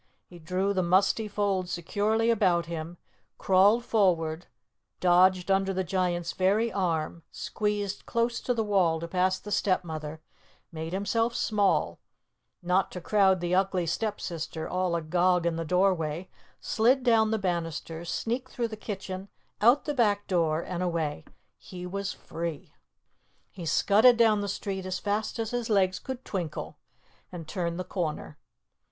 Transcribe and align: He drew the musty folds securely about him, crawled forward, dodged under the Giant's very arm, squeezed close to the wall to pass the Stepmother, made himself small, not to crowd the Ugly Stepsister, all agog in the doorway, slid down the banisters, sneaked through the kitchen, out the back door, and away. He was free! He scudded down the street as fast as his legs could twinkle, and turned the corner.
He 0.25 0.39
drew 0.39 0.73
the 0.73 0.81
musty 0.81 1.27
folds 1.27 1.71
securely 1.71 2.31
about 2.31 2.65
him, 2.65 2.97
crawled 3.37 3.85
forward, 3.85 4.47
dodged 4.99 5.51
under 5.51 5.75
the 5.75 5.83
Giant's 5.83 6.31
very 6.31 6.73
arm, 6.73 7.21
squeezed 7.31 8.07
close 8.07 8.39
to 8.41 8.55
the 8.55 8.63
wall 8.63 8.99
to 8.99 9.07
pass 9.07 9.37
the 9.37 9.51
Stepmother, 9.51 10.19
made 10.71 10.91
himself 10.91 11.35
small, 11.35 11.99
not 12.63 12.89
to 12.93 12.99
crowd 12.99 13.41
the 13.41 13.53
Ugly 13.53 13.85
Stepsister, 13.85 14.67
all 14.67 14.95
agog 14.95 15.45
in 15.45 15.55
the 15.55 15.63
doorway, 15.63 16.31
slid 16.59 17.03
down 17.03 17.29
the 17.29 17.37
banisters, 17.37 18.09
sneaked 18.11 18.49
through 18.51 18.69
the 18.69 18.75
kitchen, 18.75 19.29
out 19.61 19.85
the 19.85 19.93
back 19.93 20.25
door, 20.25 20.61
and 20.63 20.81
away. 20.81 21.25
He 21.59 21.85
was 21.85 22.11
free! 22.11 22.73
He 23.51 23.67
scudded 23.67 24.17
down 24.17 24.41
the 24.41 24.47
street 24.47 24.87
as 24.87 24.97
fast 24.97 25.37
as 25.37 25.51
his 25.51 25.69
legs 25.69 25.99
could 25.99 26.25
twinkle, 26.25 26.77
and 27.31 27.47
turned 27.47 27.79
the 27.79 27.83
corner. 27.83 28.39